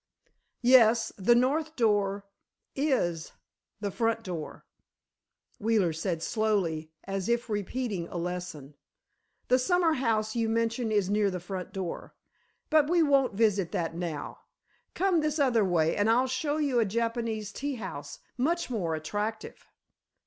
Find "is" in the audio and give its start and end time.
2.75-3.33, 10.91-11.11